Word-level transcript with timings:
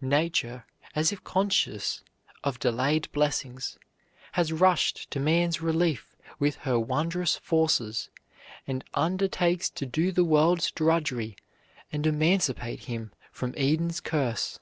Nature, 0.00 0.64
as 0.94 1.12
if 1.12 1.22
conscious 1.24 2.00
of 2.42 2.58
delayed 2.58 3.12
blessings, 3.12 3.78
has 4.32 4.50
rushed 4.50 5.10
to 5.10 5.20
man's 5.20 5.60
relief 5.60 6.16
with 6.38 6.56
her 6.56 6.78
wondrous 6.80 7.36
forces, 7.36 8.08
and 8.66 8.82
undertakes 8.94 9.68
to 9.68 9.84
do 9.84 10.10
the 10.10 10.24
world's 10.24 10.70
drudgery 10.70 11.36
and 11.92 12.06
emancipate 12.06 12.84
him 12.84 13.12
from 13.30 13.52
Eden's 13.58 14.00
curse. 14.00 14.58